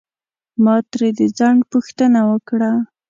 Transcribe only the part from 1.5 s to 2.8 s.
پوښتنه وکړه.